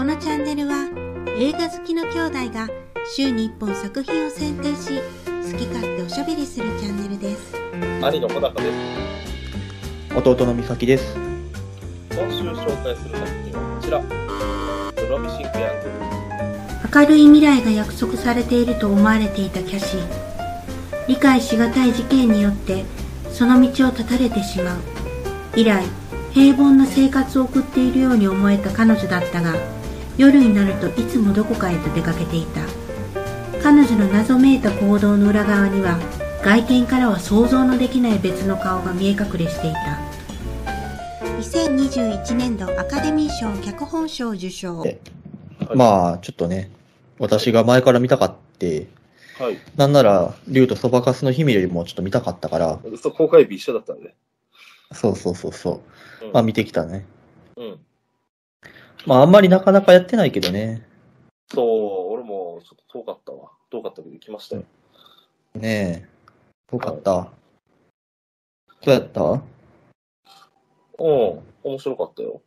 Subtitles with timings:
[0.00, 0.88] このチャンネルは
[1.36, 2.70] 映画好きの兄弟が
[3.14, 7.54] 週に1本作品を選定し好き勝手おしゃべりするチャンネルです
[8.02, 10.16] 兄の小高です。
[10.16, 11.14] 弟の美咲です。
[12.12, 14.00] 今週紹介する作品はこちら。
[14.96, 16.98] プロミシングヤング。
[16.98, 22.86] 明るい未来が約束されていると思われていたキャシー理解しがたい事件によって
[23.30, 24.80] その道を断たれてしまう
[25.56, 25.84] 以来
[26.32, 29.79] 平凡な生活を送っているように思えた彼女だったが
[30.20, 32.60] 夜になるといつもどこかへと出かけていた
[33.62, 35.98] 彼女の謎めいた行動の裏側には
[36.44, 39.98] 外見からは想像のできない別の顔が見え隠れしていた
[41.38, 45.00] 2021年度アカデミー賞脚本賞受賞で
[45.74, 46.70] まあ、ちょっとね、
[47.18, 48.88] 私が前から見たかって、
[49.38, 49.58] はい。
[49.76, 54.14] なんなら、竜とそばかすの姫よりもちょっと見たかったから、そう、公開日一緒だったんで。
[54.92, 55.82] そうそうそうそ
[56.22, 56.26] う。
[56.26, 57.06] うんまあ見てきたね。
[57.56, 57.78] うん。
[59.06, 60.86] まああんまりなかなかやってないけどね。
[61.52, 63.50] そう、俺もちょっと遠かったわ。
[63.70, 64.64] 遠かったけど来ましたよ。
[65.54, 66.08] ねえ。
[66.70, 67.30] どうかった、ど
[68.86, 69.22] うやった？
[69.22, 69.40] うん。
[71.64, 72.40] 面白かったよ。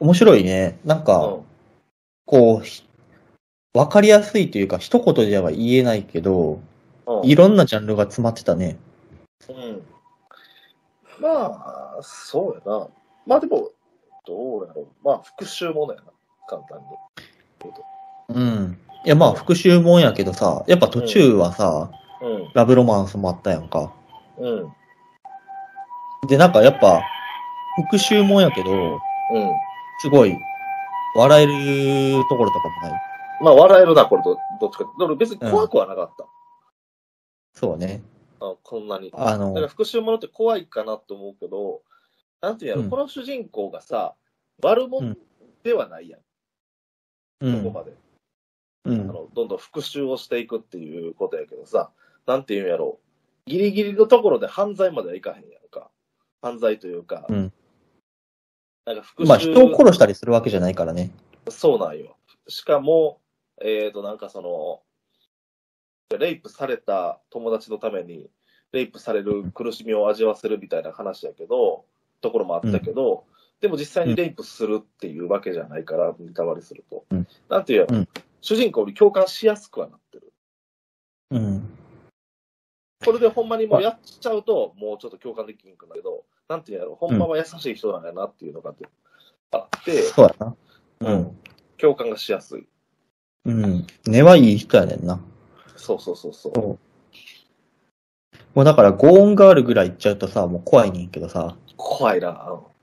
[0.00, 0.78] 面白いね。
[0.84, 1.44] なんうか、ん。
[2.26, 2.86] こう、ひ
[3.72, 6.60] わかりやすいというか、一言では言えないけど、
[7.06, 7.24] うん。
[7.26, 8.76] いろんなジャンルが詰まってたね。
[9.48, 9.82] うん。
[11.20, 12.88] まあ、そうやな。
[13.26, 13.70] まあでも、
[14.26, 14.86] どうやろう。
[15.04, 16.06] まあ、復讐ものやな。
[16.48, 16.84] 簡単に。
[18.28, 18.78] 言うん。
[19.04, 21.90] いやまあ復讐もんやけどさ、やっぱ途中はさ、
[22.22, 22.50] うん。
[22.54, 23.92] ラブロマンスもあったやんか。
[24.38, 24.72] うん。
[26.26, 27.02] で、なんかやっぱ、
[27.90, 29.50] 復讐もんやけど、うん。
[30.00, 30.36] すごい、
[31.16, 33.02] 笑えるところとかもない。
[33.42, 34.84] まあ、笑えるな、これと、どっちか。
[34.98, 36.26] でも別に怖くはなかった。
[37.52, 38.02] そうね。
[38.40, 39.12] あこんなに。
[39.14, 41.82] あだからの、復讐ものって怖いかなと思うけど、
[42.44, 44.14] なんていうやろ、うんこの主人公がさ、
[44.62, 45.16] 悪者
[45.62, 46.20] ではないやん、
[47.40, 47.56] うん。
[47.58, 47.94] そこまで、
[48.84, 49.00] うん。
[49.00, 49.28] あの。
[49.34, 51.90] どんどん復讐をしていくっていうことやけどさ、
[52.26, 52.98] なんていうんやろ
[53.46, 55.90] ギリギリのところで犯罪まではいかへんやんか。
[56.42, 57.52] 犯罪というか、うん
[58.86, 61.10] なんか復讐、まあ人を殺したりするわけじゃないからね。
[61.48, 62.16] そうなんよ。
[62.48, 63.20] しかも、
[63.62, 68.30] えっ、と、なんかその、レイプされた友達のために、
[68.72, 71.86] レイプされる苦しみを味わわせるみたいな話やけど、
[72.24, 73.24] ところもあったけど、
[73.60, 77.04] でも実際にレイプするっていうわけじゃないから、ネタバレすると。
[77.10, 78.08] うんなんていうやろ、うん
[78.40, 80.32] 主人公に共感しやすくはなってる。
[81.30, 81.78] うん。
[83.02, 88.74] これでほんまにもうやっちゃうと、もうちょっと共感できんくなるけど、なんていうやろ、ほんまは優しい人なんやなっていうのが
[89.52, 90.54] あって、そうやな。
[91.00, 91.38] ううんん。
[91.78, 92.66] 共感がしやすい。
[93.46, 93.86] うん。
[94.06, 95.18] 根はいい人やねんな。
[95.76, 96.78] そうそうそうそう。
[98.54, 102.28] もうだから、ゴーンガールぐらい言っちゃうとさ、もう怖いねんけどさ、怖いな。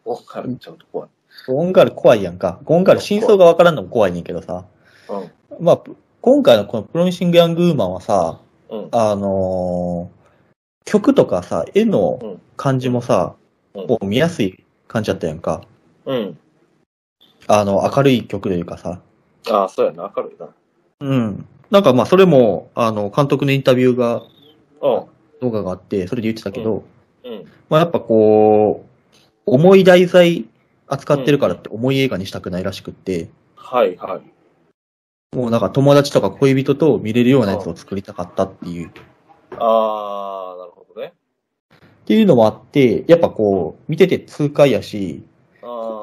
[0.05, 0.11] うん。
[0.11, 1.09] わかるちゃうと怖い。
[1.47, 2.59] ゴーンガール怖いやんか。
[2.63, 4.65] ゴーンガール真相がわからんのも怖いねんけどさ、
[5.09, 5.17] う
[5.61, 5.63] ん。
[5.63, 5.81] まあ、
[6.21, 8.89] 今回のこのプロミシング・ヤング・ウーマンはさ、うん。
[8.91, 10.21] あのー
[10.83, 13.35] 曲とかさ、絵のうん感じもさ、
[13.73, 15.61] うんこう見やすい感じだったやんか。
[16.05, 16.37] うん。
[17.47, 18.99] あの、明るい曲というかさ。
[19.49, 20.11] ああ、そうやな。
[20.15, 20.49] 明るいな。
[20.99, 21.45] うん。
[21.69, 25.07] なんかまあ、それも、あの、監督のインタビューが、う
[25.41, 26.83] 動画があって、それで言ってたけど。
[27.69, 30.45] まあやっぱこう、重い題材
[30.87, 34.21] 扱ってるからって重い映画にしたくないらしくって、はいは
[35.33, 35.35] い。
[35.35, 38.91] もうなんか友達とか恋人と見れるようなやつを作りたかったっていう、っ
[39.57, 41.13] ああ、なるほどね。
[42.05, 45.23] ていうのもあって、やっぱこう、見てて痛快やし。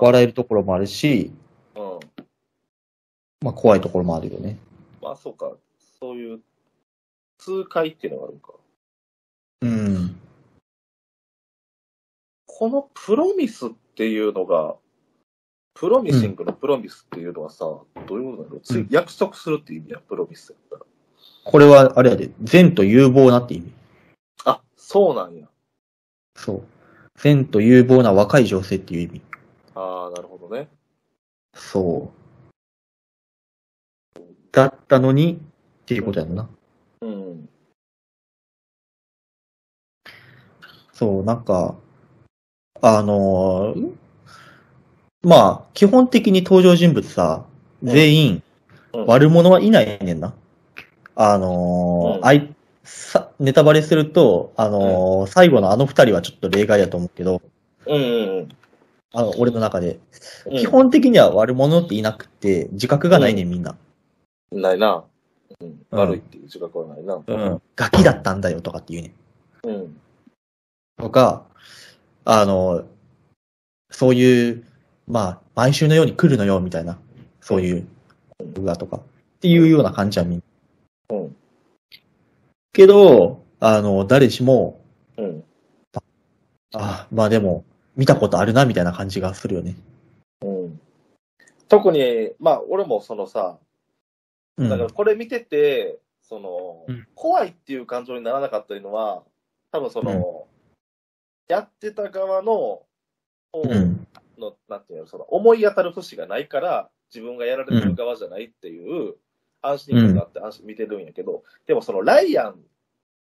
[0.01, 1.33] 笑えるところもあるし、
[1.75, 1.99] うん。
[3.41, 4.59] まあ怖いところもあるよね。
[5.03, 5.53] まあ、そうか。
[6.01, 6.41] そういう、
[7.39, 8.53] 痛快っていうのがあるのか。
[9.63, 10.21] うん。
[12.59, 14.75] このプロミスっていうのが、
[15.75, 20.83] プロミシングのプロミスっていうのはさ、どういうことなの、ついうん約束するっていう意味や、プロミスやったら。
[21.45, 23.73] これはあれやで、善と有望なって意味。
[24.45, 25.47] あ、そうなんや。
[26.35, 26.63] そう。
[27.15, 29.23] 善と有望な若い女性っていう意味。
[29.77, 30.69] ああ、なるほどね。
[31.55, 32.11] そ
[34.17, 34.21] う。
[34.51, 35.35] だったのに、
[35.83, 36.49] っていうことやんな。
[37.03, 37.49] うん。
[40.93, 41.77] そう、なんか、
[42.83, 43.93] あのー
[45.23, 47.45] まあ、基本的に登場人物さ、
[47.83, 48.43] 全員、うん
[49.07, 50.33] 悪者はいないねんな。
[51.15, 52.55] あのーうんあい
[52.85, 57.43] さ、ネタバレすると、あのー最後のあの二人はちょっと例外やと思うけど、
[57.87, 58.49] うんうん
[59.13, 59.99] あの、俺の中で。
[60.47, 60.59] うん。
[60.59, 63.77] 基本的には悪者っていなくて、自覚がないねん、みんな。
[64.53, 65.05] ないな。
[65.61, 65.69] うん。
[65.69, 67.23] うん悪いっていう自覚はないな。
[67.27, 67.63] うん。
[67.75, 69.13] ガキだったんだよとかっていうね。
[69.65, 69.97] うん。
[70.99, 71.45] とか、
[72.31, 72.85] あの、
[73.91, 74.65] そういう、
[75.07, 76.99] まあ、毎週のように来るのよ、みたいな。
[77.41, 77.89] そういう、
[78.53, 78.99] 動画とか。
[78.99, 79.01] っ
[79.41, 80.43] ていうような感じはみん
[81.09, 81.17] な。
[81.17, 81.37] うん。
[82.75, 84.79] けど、あの、誰しも、
[85.17, 85.45] うん。
[86.75, 87.65] あ、まあでも、
[87.97, 89.75] 見たことあるな、みたいな感じがするよね。
[90.43, 90.81] うん。
[91.67, 93.59] 特に、まあ、俺もそのさ、
[94.59, 94.69] うん。
[94.69, 99.23] だからこれ見てて、その、うん怖いっていう感情にならなかったのは、
[99.73, 100.48] 多分その、
[101.49, 102.83] やってた側の、
[103.53, 104.07] 方うん。
[104.39, 109.15] の、なんていうの、その、思い当たる節がないから、自分がやられてる側じゃないっていう、
[109.63, 112.61] 安心感があって安心見てるんやけど、でもその、ライアン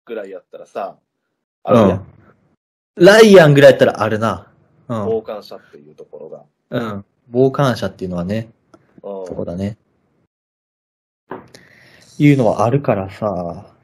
[0.06, 0.98] ぐらいやったらさ、
[1.64, 2.08] あるやん、
[2.96, 4.52] ライアンぐらいやったらあるな。
[4.88, 5.06] うん。
[5.06, 6.46] 傍観者っていうところが。
[6.70, 7.06] うん。
[7.32, 8.50] 傍観者っていうのはね、
[9.04, 9.26] うん。
[9.28, 9.78] そこだね。
[12.18, 13.76] いうのはあるからさ、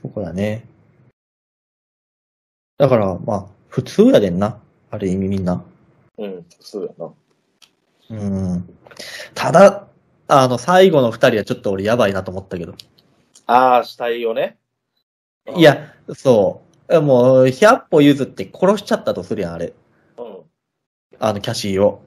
[0.00, 0.71] そこだね。
[2.82, 4.58] だから、まあ、普通やでんな。
[4.90, 5.62] ある意味みんな。
[6.18, 7.12] うん、そうやな。
[8.10, 8.76] うん。
[9.34, 9.86] ただ、
[10.26, 12.74] あの、最後の二人はちょっと俺やばいなと思ったけど。
[13.46, 14.58] ああ、死体をね。
[15.46, 17.00] うんい、や、そう。
[17.00, 19.72] もう、100歩譲って殺しちゃったとするやん、あれ。
[20.18, 20.26] うん。
[20.26, 20.42] うん。
[21.20, 22.02] あの、キャシーを。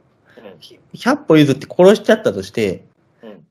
[0.94, 2.84] 100歩譲って殺しちゃったとして、
[3.24, 3.48] うん。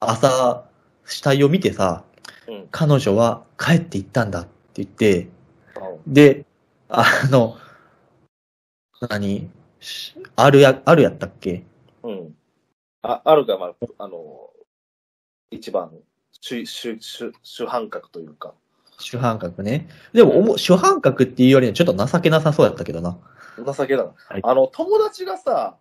[0.00, 0.64] 朝、
[1.04, 2.04] 死体を見てさ、
[2.48, 2.68] うん。
[2.70, 5.28] 彼女は帰って行ったんだって言って、
[6.06, 6.14] うん。
[6.14, 6.46] で、
[7.00, 7.56] あの、
[9.08, 9.50] 何？
[9.80, 11.64] しあるや、あるやったっけ？
[12.02, 12.34] うん。
[13.02, 14.50] あ、あるが、まあ、あの、
[15.50, 15.92] 一番、
[16.40, 18.54] 主、主、主、主犯格というか。
[18.98, 19.88] 主犯格ね。
[20.12, 23.18] でも、おも主犯格っていうよりはちょっと情けなさそうやったけどな。
[23.58, 24.12] 情けだな。
[24.28, 25.76] はいあの、友達がさ、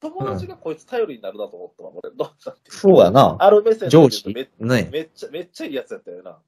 [0.00, 2.10] 友達がこいつ頼りになるなと思ったわ、俺。
[2.14, 2.70] どうしたって。
[2.70, 3.36] そうやな。
[3.40, 4.88] ある目線で上とめね。
[4.92, 6.38] めっちゃ、めっちゃいいやつやったよな。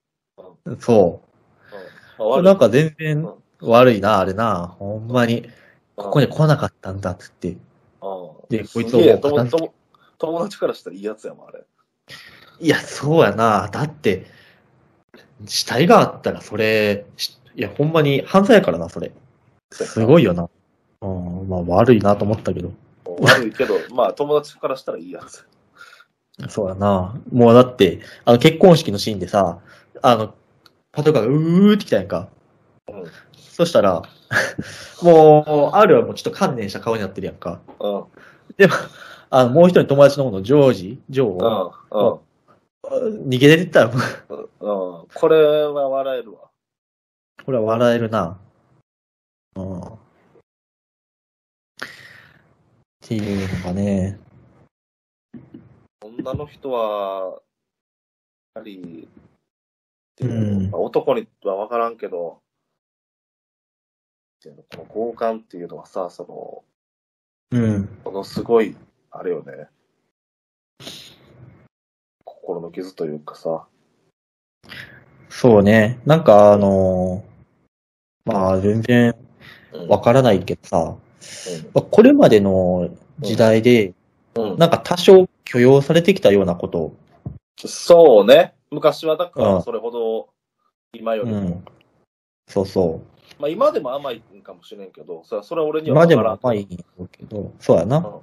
[0.65, 0.79] うん。
[0.79, 1.75] そう。
[2.19, 3.29] まあ悪いなんか全然
[3.61, 4.75] 悪いな、あれな。
[4.79, 5.49] ほんまに、
[5.97, 7.49] ここに来なかったんだっつって。
[7.51, 7.59] うん。
[8.49, 9.75] で、こいつを片付け友
[10.19, 11.65] 友達からしたらいいやつやもん、あれ。
[12.61, 13.69] いや、そうやな。
[13.73, 14.27] だって、
[15.47, 19.13] 死体があったらそれ、しいや、ほんまに犯罪やからな、それ。
[19.73, 20.49] すごいよな。
[21.03, 22.73] うん、まあ悪いなと思ったけど。
[23.21, 25.47] 悪いけど、 まあ友達からしたらいいやつ。
[26.49, 27.19] そうやな。
[27.33, 29.59] もうだって、あの結婚式のシーンでさ、
[30.03, 30.35] あの、
[30.93, 32.29] パトカーがうーって来たやんか。
[32.89, 33.05] うん。
[33.37, 34.03] そしたら、
[35.03, 37.61] もう、あるはもうちょっと観念した顔になってるやんか。
[37.79, 38.05] うん。
[38.57, 38.75] でも、
[39.31, 43.29] あの、もう一人友達の方のジョージ、ジョうー、ん。
[43.29, 43.93] 逃げ出てったら、
[44.29, 45.01] うん。
[45.01, 45.07] うん。
[45.15, 46.51] これは笑えるわ。
[47.45, 48.39] これは笑えるな。
[49.57, 49.81] うん。
[49.81, 49.89] っ
[53.03, 54.19] ていうのがね。
[56.03, 57.41] 女の人は、
[58.55, 59.09] やはり、
[60.21, 62.39] ううんまあ男には分からんけど、っ
[64.43, 66.65] ていうのこの交換っていうのはさ、そ
[67.53, 67.99] の、うん。
[68.05, 68.77] ものすごい、
[69.11, 69.69] あれよね。
[72.25, 73.67] 心の傷というかさ。
[75.29, 76.01] そうね。
[76.07, 77.31] なんかあのー
[78.33, 79.15] まあ全然
[79.73, 80.97] うんわからないけどさ、
[81.75, 82.91] これまでの
[83.21, 83.95] 時代で、
[84.35, 84.59] うん。
[84.59, 86.95] なんか多少許容されてきたようなこと、
[87.57, 88.55] そうね。
[88.71, 90.29] 昔はだかうんらそれほど、
[90.93, 91.37] 今よりも。
[91.37, 91.65] うん。
[92.49, 93.03] そうそ
[93.41, 95.83] まあ今でも甘いんかもしれんけど、それは俺う。
[95.85, 96.17] には今で。
[96.17, 97.97] も甘いんやろうけど、そうやな。
[97.99, 98.21] うんうん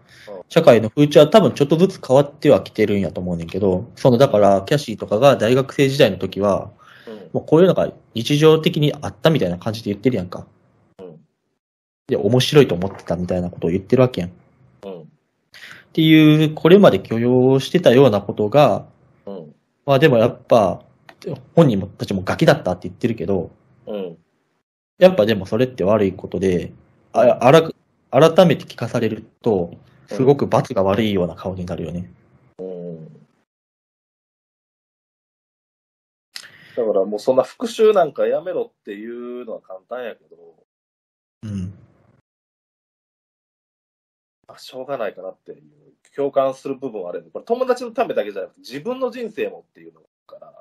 [0.50, 6.72] 社会の風潮は多分ちょっとずつ変わってはきてるんやと思うねんけど、そのだからキャシーとかが大学生時代の時は、
[7.08, 10.46] うんもうこういうのが日常的にあったみたいな感じで言ってるやんか。
[11.00, 11.20] うん
[12.08, 14.30] で、面白いと思ってたみたいなことを言ってるわけやん。
[14.30, 14.34] っ
[14.86, 15.12] うん
[15.92, 18.86] ていう、これまで許容してたようなことが、
[19.26, 19.56] うん
[19.86, 20.82] まあでもやっぱ、
[21.56, 23.52] 本人もたちもガキだったって言ってるけど、
[23.88, 24.18] うん
[24.98, 26.74] やっぱでもそれって悪いことで、
[27.14, 27.70] ああら
[28.10, 29.72] 改めて聞かされると、
[30.08, 32.00] すごく罰が悪いような顔になるよね。
[32.60, 33.18] うん
[36.76, 40.38] だからもうそんな復讐なんかやめろっていうのは簡単やけど、
[41.42, 41.74] うん。
[44.48, 45.62] まあ、しょうがないかなっていう、
[46.16, 50.54] 共感する部分はあるんで、これ友達のためだけじゃなくて自分の人生もっていうのから、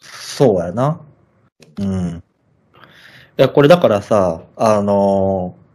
[0.00, 1.02] そうやな。
[1.78, 2.22] うん。
[3.38, 5.68] いや、これだからさ、あのー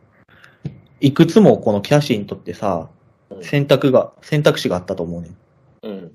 [0.99, 2.89] いくつもこのキャシーにとってさ、
[3.29, 5.37] うん選択が、選択肢があったと思うねん。
[5.81, 6.11] うん、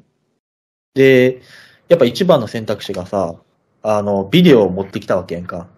[0.95, 1.41] で、
[1.89, 3.35] やっぱ一番の選択肢がさ、
[3.83, 5.69] あの、ビデオを持ってきたわけやんか。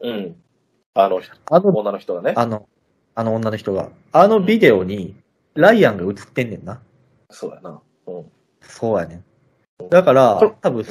[0.00, 0.36] うん。
[0.94, 2.32] あの、あの、女の人がね。
[2.36, 2.68] あの、
[3.14, 3.90] あの女の人が。
[4.12, 5.16] あのビデオに、
[5.54, 6.80] ライアンが映ってんねんな。
[7.30, 7.80] そうやな。
[8.06, 8.24] うん。
[8.60, 9.24] そうやねん。
[9.90, 10.86] だから多分、うん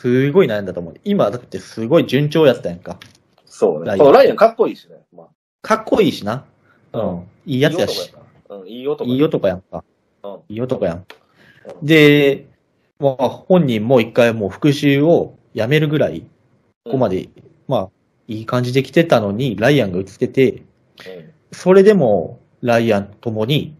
[0.00, 0.94] すごい悩んだと思う。
[1.04, 2.98] 今、だってすごい順調やったやんか。
[3.44, 3.86] そうね。
[3.86, 4.96] ライアンこのライアンかっこいいしね。
[5.14, 5.26] まあ、
[5.60, 6.46] かっこいいしな。
[6.94, 7.26] うん。
[7.44, 8.10] いいやつやし。
[8.10, 9.84] いい男やうん、いい男いい男やんか。
[10.22, 10.96] うんいい男やん。
[10.96, 11.04] うん
[11.82, 12.46] で、
[12.98, 16.22] まあ、本人も一回もう復讐をやめるぐらい、
[16.84, 17.28] ここまで、
[17.68, 17.88] まあ、
[18.26, 20.62] いい感じで来てたのに、ライアンが映ってて、うん。
[21.52, 23.76] それでも、ライアンと共に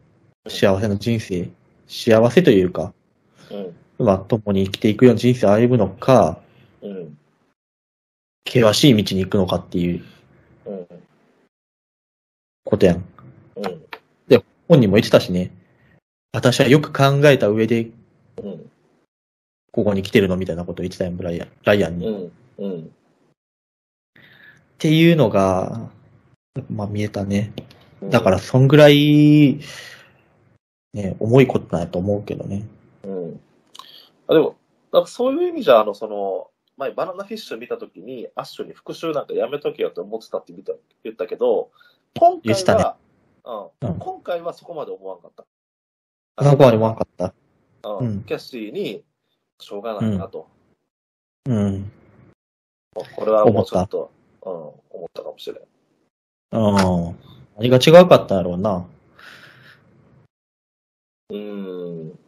[0.46, 1.48] 幸せな人生、
[1.86, 2.92] 幸せというか、
[3.50, 3.74] うん。
[4.00, 6.40] まあ、共に生きていくような人生を歩むのか、
[6.80, 7.18] うん。
[8.48, 10.02] 険しい道に行くのかっていう。
[12.64, 13.04] ことやん。
[13.56, 13.82] うん。
[14.26, 15.50] で本人も言ってたしね。
[16.32, 17.90] 私はよく考えた上で、
[18.42, 18.70] うん。
[19.70, 22.08] ここに来てるのみたいなことを言ってたやん、ブライアンライアンに。
[22.08, 22.32] うん。
[22.58, 22.90] うん。
[24.78, 25.90] ていうのが、
[26.70, 27.52] まあ見えたね。
[28.04, 29.60] だから、そんぐらい、
[30.94, 32.66] ね、重いことなんやと思うけどね。
[34.30, 34.36] うん。
[34.36, 34.56] あでも、
[34.92, 40.72] なんかそういう意味じゃ、あの、その、前バナナフィッシュ見たときに、アッシュに復讐なんかやめとけよって思ってたって見た
[41.04, 41.70] 言ったけど、
[42.18, 42.96] 今回言ってたねは、
[43.82, 45.44] うん、うん今回はそこまで思わんかった。
[46.36, 47.34] あそこまで思わんかった。
[47.84, 49.04] うんうんキャッシーに、
[49.58, 50.48] しょうがないなと。
[51.46, 51.92] うん。
[53.16, 54.10] これはもうちょっと、
[54.42, 55.62] うん、思ったかもしれん。
[56.52, 57.16] うん。
[57.58, 58.86] 何が違うかったんやろうな。
[61.30, 62.18] うーん。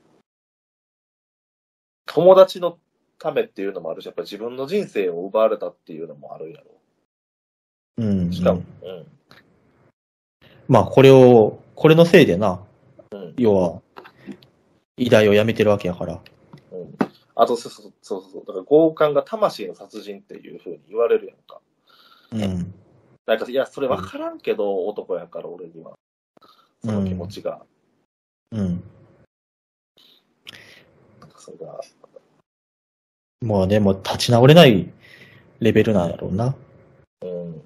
[2.14, 2.78] 友達の
[3.18, 6.64] ためっていうのもあるし、やっぱり自分の人生を奪われたっていうのもあるんやろ。
[7.98, 8.32] うん。
[8.32, 9.06] しかも、うん。
[10.68, 12.60] まあ、これを、これのせいでな、
[13.12, 13.34] うん。
[13.38, 13.82] 要は、
[14.98, 16.20] 偉大をやめてるわけやから。
[16.72, 16.94] うん。
[17.34, 18.44] あと、そうそうそうそう。
[18.46, 21.60] だから強姦が魂の殺人っていうふうに言われるやんか。
[22.32, 22.74] うん。
[23.24, 25.94] なんか、いや、それ分からんけど、男やから俺には。
[26.84, 27.62] その気持ちが。
[28.50, 28.82] うん
[31.32, 31.80] かそれが、
[33.52, 34.90] もうね、もう立ち直れない
[35.60, 36.56] レベルなんやろうな。
[37.22, 37.62] うん。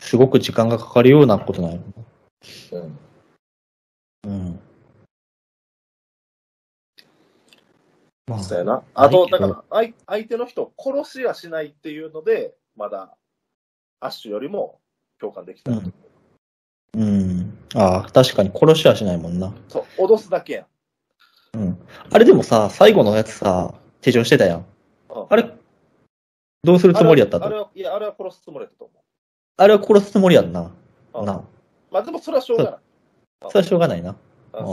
[0.00, 1.82] すごく時間がかかるようなことなんやろ
[2.72, 2.82] うん。
[2.82, 2.88] う
[4.26, 4.32] な。
[4.32, 4.60] うん。
[8.28, 8.82] まあ、そうやな。
[8.94, 13.14] あと、だから、相相手の人を殺しやしないっていうので、まだ、
[14.00, 14.80] アッシュよりも
[15.20, 15.70] 共感できた。
[15.70, 15.92] うん
[16.94, 17.58] うん。
[17.74, 19.52] ああ、確かに殺しはしないもんな。
[19.68, 21.58] そう、脅すだけやん。
[21.58, 21.78] うん。
[22.10, 24.66] あれでもさ、最後のやつさ、手錠してたやん。
[25.22, 25.50] うんあれ、
[26.62, 27.46] どうするつもりやったと？
[27.46, 28.94] あれは、いや、あれは殺すつもりだったと思
[29.58, 30.72] あれは殺すつもりやんな。
[31.14, 31.20] う。
[31.20, 31.44] うんな。
[31.90, 32.72] まあでもそれはしょうがない。
[33.50, 34.16] それはしょうがないな。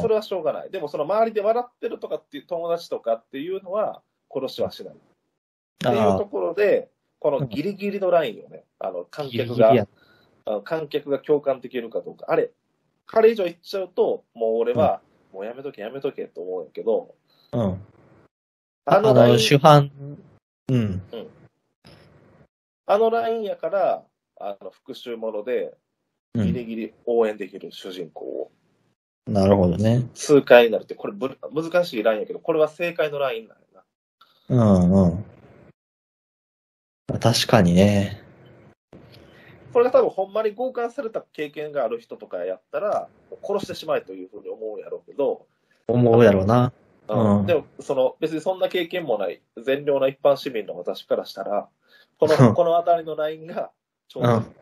[0.01, 0.71] それはしょうがない。
[0.71, 4.01] でもその周りで笑ってるとかっていう友達とかっていうのは
[4.33, 4.93] 殺しはしない。
[4.93, 4.97] っ
[5.79, 9.87] ていうあところで、このギリギリのラインをね、あの観ギリ客がギリや、
[10.45, 12.25] あの観客が共感できるかどうか。
[12.29, 12.51] あれ、
[13.05, 15.01] 彼以上言っちゃうと、もう俺は、
[15.33, 17.13] もうやめとけやめとけと思うんやけど、
[17.51, 17.61] うん。
[17.61, 17.77] あ
[18.85, 19.91] あの、のライン、主犯、
[20.77, 21.29] うん。
[22.85, 24.03] あのラインやから、
[24.39, 25.75] あの復讐もので、
[26.33, 26.45] うん。
[26.47, 28.51] ギリギリ応援できる主人公を
[29.25, 30.09] なるほどね。
[30.13, 33.83] 痛快になるって、これぶ難しいラインやけど、これは正解のラインなんや
[34.57, 34.83] な。
[34.83, 35.25] うんうん。
[37.19, 38.21] 確かにね。
[39.71, 43.07] これが多分ほんまに強姦された経験がある人とかやったら、
[43.41, 45.47] 殺してしまえというふうに思うやろうけど、
[45.87, 46.73] 思うやろな。
[47.13, 51.69] うんでもその別にそんな経験もない善良な一般市民の私からしたら、
[52.19, 53.71] こうんのこの辺りのラインが
[54.07, 54.55] ちょうどいい、うん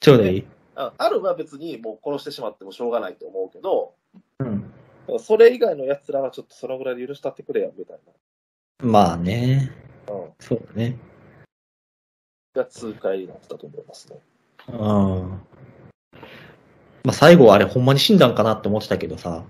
[0.00, 0.46] ちょうどいい。
[0.76, 3.94] ああるは別にもう殺してしまってもしょうがないと思うけど、
[4.38, 4.72] うん。
[5.18, 7.98] それ以外の奴らはちょっとそのぐらいで許したってくれやみたい
[8.80, 9.72] まあね。
[10.06, 10.96] な、うん、そうだね。
[12.54, 14.18] が痛快になってたと思いますね。
[14.68, 14.76] うん。
[14.76, 15.40] ま
[17.08, 19.44] あ最後あれほんまに死んだんかなって思ってたけどさ、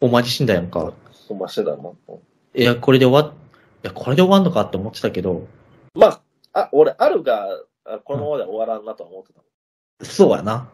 [0.00, 0.10] うん。
[0.10, 0.92] ほんだやんか。
[1.28, 1.76] ほんましてたな。
[1.76, 2.18] うん
[2.52, 3.36] いや、これで終わっ、い
[3.84, 5.46] や、これで終わんのかって思ってたけど、
[5.94, 6.20] まあ、
[6.52, 7.46] あ、俺、あるが、
[7.84, 10.04] あこのままでは終わらんなとは思ってた。
[10.04, 10.68] そうやな。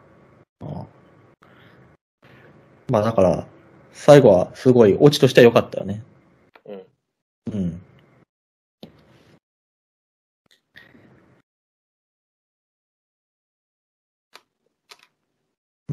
[0.61, 0.87] うん
[2.89, 3.45] まあだから、
[3.91, 6.01] 最後はすごいオチとしては良かったよね。
[6.65, 6.83] うん。
[7.53, 7.81] うん。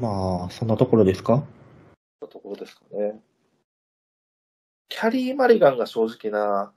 [0.01, 1.45] まあ、そんなところですか？
[2.29, 3.21] ところですかね。
[4.89, 6.73] キャリー・マリガンが正直な、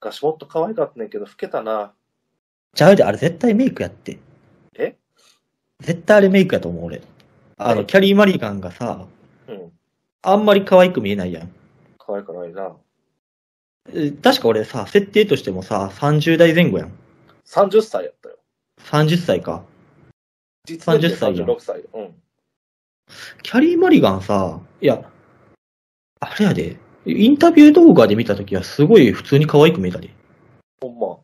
[0.00, 1.92] 昔もっと可愛かったねんけど、老けたな。
[2.74, 4.18] ちゃうで、あれ絶対メイクやって。
[4.74, 4.96] え？
[5.80, 7.02] 絶対あれメイクやと思う、俺。
[7.56, 9.06] あの、はいキャリー・マリガンがさ、
[9.48, 9.72] うん。
[10.22, 11.50] あんまり可愛く見えないやん。
[11.98, 12.76] 可愛くないな。
[13.92, 16.92] え確か俺さ、設定としてもさ、30代前後やん。
[17.46, 18.36] 30歳やったよ。
[18.80, 19.64] 30歳か。
[20.66, 21.80] 実年齢30歳やん36歳。
[21.94, 22.22] うん。
[23.42, 25.10] キャリー・マリガンさ、いや、
[26.20, 30.10] あれやで、インタビュー動画で見たときはすごい普通に可愛く見えたで。
[30.80, 31.18] ほんま。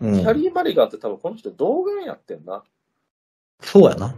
[0.00, 0.20] うん。
[0.20, 2.64] キャリー・マリガンって多分この人動画やってんな。
[3.60, 4.14] そうやな。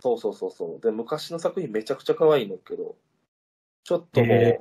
[0.00, 0.80] そうそうそうそう。
[0.80, 2.96] で、昔の作品めちゃくちゃ可愛いねんけど、
[3.84, 4.60] ちょっともう、へ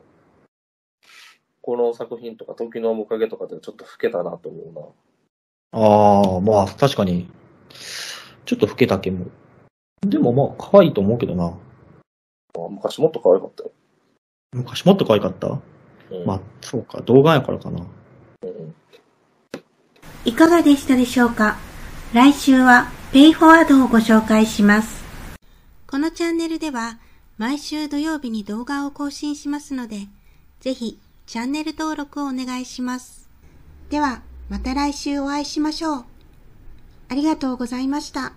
[1.61, 4.95] この作品とか、時の面影とかでちょっと老けたなと思
[5.71, 5.79] うな。
[5.79, 7.29] ああ、まあ確かに、
[8.45, 9.27] ちょっと老けたけも。
[10.01, 11.57] でもまあ可愛いと思うけどな。
[12.55, 13.71] あ昔もっと可愛かったよ。
[14.53, 15.47] 昔もっと可愛かった？
[15.47, 17.81] うんまあそうか、動画やからかな。
[18.43, 18.75] うん
[20.25, 21.57] いかがでしたでしょうか？
[22.13, 25.03] 来週はペイフォワードをご紹介します。
[25.87, 26.99] このチャンネルでは
[27.37, 30.07] 毎週土曜日に動画を更新しますので、
[30.59, 33.29] ぜひチャンネル登録をお願いします。
[33.89, 36.05] ではまた来週お会いしましょう。
[37.07, 38.33] ありがとうございました。